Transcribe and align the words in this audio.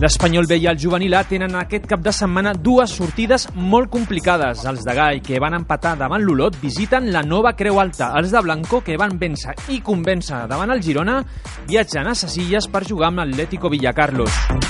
L'Espanyol 0.00 0.46
B 0.48 0.56
i 0.56 0.64
el 0.64 0.78
Juvenil 0.80 1.12
A 1.12 1.18
tenen 1.28 1.58
aquest 1.60 1.84
cap 1.90 2.00
de 2.00 2.12
setmana 2.16 2.54
dues 2.56 2.94
sortides 2.96 3.44
molt 3.52 3.90
complicades. 3.92 4.62
Els 4.64 4.80
de 4.86 4.94
Gai, 4.96 5.20
que 5.20 5.36
van 5.44 5.58
empatar 5.58 5.92
davant 6.00 6.24
l'Olot, 6.24 6.56
visiten 6.62 7.12
la 7.12 7.20
nova 7.20 7.52
Creu 7.52 7.82
Alta. 7.84 8.14
Els 8.16 8.32
de 8.32 8.40
Blanco, 8.40 8.80
que 8.80 8.96
van 8.96 9.18
vèncer 9.20 9.58
i 9.76 9.82
convèncer 9.84 10.46
davant 10.48 10.72
el 10.72 10.80
Girona, 10.80 11.20
viatgen 11.68 12.08
a 12.08 12.16
Sesilles 12.16 12.72
per 12.72 12.86
jugar 12.88 13.12
amb 13.12 13.26
l'Atlético 13.26 13.68
Villacarlos. 13.68 14.69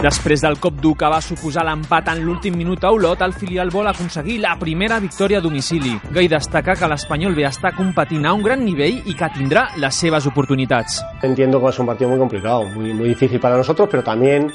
Després 0.00 0.40
del 0.40 0.54
cop 0.56 0.78
dur 0.80 0.94
que 0.96 1.08
va 1.12 1.18
suposar 1.20 1.60
l'empat 1.66 2.06
en 2.08 2.22
l'últim 2.24 2.54
minut 2.56 2.86
a 2.88 2.90
Olot, 2.96 3.20
el 3.20 3.34
filial 3.36 3.68
vol 3.68 3.90
aconseguir 3.90 4.38
la 4.40 4.54
primera 4.56 4.96
victòria 4.96 5.42
a 5.42 5.44
domicili. 5.44 5.92
Gai 6.16 6.24
destaca 6.32 6.72
que 6.72 6.88
l'Espanyol 6.88 7.36
B 7.36 7.44
està 7.44 7.74
competint 7.76 8.24
a 8.24 8.32
un 8.32 8.40
gran 8.40 8.64
nivell 8.64 9.02
i 9.04 9.12
que 9.12 9.28
tindrà 9.34 9.66
les 9.76 9.98
seves 10.00 10.24
oportunitats. 10.30 11.02
Entiendo 11.20 11.60
que 11.60 11.72
ser 11.72 11.82
un 11.82 11.92
partido 11.92 12.08
muy 12.08 12.18
complicado, 12.18 12.64
muy, 12.64 12.94
muy 12.94 13.10
difícil 13.10 13.38
para 13.40 13.58
nosotros, 13.58 13.90
pero 13.90 14.02
también 14.02 14.50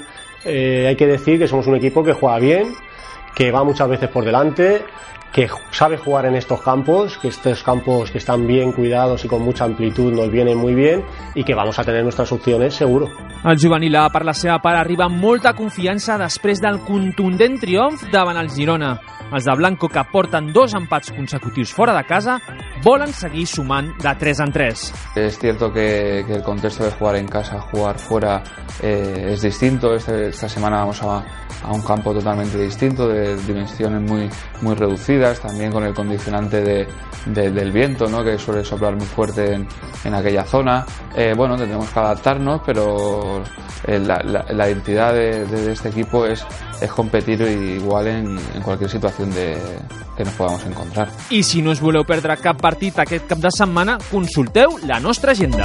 eh, 0.45 0.87
hay 0.87 0.95
que 0.95 1.05
decir 1.05 1.37
que 1.37 1.47
somos 1.47 1.67
un 1.67 1.75
equipo 1.75 2.03
que 2.03 2.13
juega 2.13 2.39
bien, 2.39 2.73
que 3.35 3.51
va 3.51 3.63
muchas 3.63 3.87
veces 3.87 4.09
por 4.09 4.25
delante, 4.25 4.81
que 5.35 5.49
sabe 5.69 5.97
jugar 5.97 6.27
en 6.27 6.35
estos 6.35 6.61
campos, 6.61 7.17
que 7.17 7.27
estos 7.27 7.61
campos 7.61 8.09
que 8.09 8.19
están 8.19 8.47
bien 8.47 8.71
cuidados 8.71 9.25
y 9.25 9.27
con 9.27 9.41
mucha 9.41 9.65
amplitud 9.65 10.13
nos 10.13 10.31
vienen 10.31 10.57
muy 10.57 10.73
bien 10.73 11.03
y 11.33 11.43
que 11.43 11.53
vamos 11.53 11.77
a 11.77 11.83
tener 11.83 12.03
nuestras 12.03 12.31
opciones 12.31 12.73
seguro. 12.73 13.09
El 13.43 13.59
juvenil 13.59 13.97
A, 13.97 14.07
per 14.09 14.23
la 14.23 14.33
seva 14.33 14.55
part, 14.63 14.79
arriba 14.79 15.09
amb 15.09 15.19
molta 15.19 15.51
confiança 15.53 16.15
després 16.17 16.61
del 16.63 16.79
contundent 16.87 17.59
triomf 17.59 18.07
davant 18.13 18.39
el 18.39 18.47
Girona. 18.49 18.95
Els 19.35 19.43
de 19.43 19.55
Blanco, 19.57 19.89
que 19.89 20.03
porten 20.11 20.51
dos 20.53 20.73
empats 20.77 21.11
consecutius 21.11 21.71
fora 21.73 21.95
de 21.97 22.03
casa, 22.05 22.37
volen 22.83 23.11
seguir 23.11 23.47
sumant 23.49 23.89
de 24.01 24.13
3 24.21 24.39
en 24.45 24.51
3. 24.53 24.83
Es 25.17 25.39
cierto 25.39 25.73
que, 25.73 26.23
que 26.27 26.35
el 26.35 26.43
contexto 26.43 26.85
de 26.85 26.91
jugar 26.91 27.15
en 27.17 27.27
casa, 27.27 27.59
jugar 27.59 27.97
fuera 27.97 28.43
eh, 28.81 29.31
es 29.33 29.41
distinto. 29.41 29.93
Este- 29.95 30.29
esta 30.29 30.47
semana 30.47 30.77
vamos 30.77 31.01
a, 31.03 31.23
a 31.63 31.71
un 31.73 31.81
campo 31.81 32.13
totalmente 32.13 32.57
distinto, 32.59 33.07
de 33.07 33.35
dimensiones 33.37 34.01
muy, 34.01 34.29
muy 34.61 34.75
reducidas, 34.75 35.24
también 35.33 35.71
con 35.71 35.83
el 35.83 35.93
condicionante 35.93 36.61
de- 36.61 36.87
de- 37.25 37.51
del 37.51 37.71
viento, 37.71 38.07
¿no? 38.07 38.23
que 38.23 38.37
suele 38.37 38.63
soplar 38.63 38.95
muy 38.95 39.05
fuerte 39.05 39.53
en, 39.53 39.67
en 40.03 40.13
aquella 40.13 40.43
zona. 40.43 40.85
Eh, 41.15 41.33
bueno, 41.35 41.55
tendremos 41.57 41.89
que 41.89 41.99
adaptarnos, 41.99 42.61
pero 42.65 43.41
la, 43.87 44.67
identidad 44.69 45.13
de, 45.13 45.71
este 45.71 45.89
equipo 45.89 46.25
es, 46.25 46.45
es 46.81 46.91
competir 46.91 47.41
igual 47.41 48.07
en, 48.07 48.39
cualquier 48.63 48.89
situación 48.89 49.31
de, 49.33 49.57
que 50.15 50.23
nos 50.23 50.33
podamos 50.33 50.63
encontrar. 50.65 51.09
I 51.29 51.43
si 51.43 51.61
no 51.61 51.71
us 51.71 51.81
voleu 51.81 52.05
perdre 52.05 52.37
cap 52.37 52.59
partit 52.61 52.97
aquest 52.99 53.27
cap 53.27 53.39
de 53.39 53.51
setmana, 53.51 53.97
consulteu 54.11 54.77
la 54.85 54.99
nostra 54.99 55.31
agenda. 55.33 55.63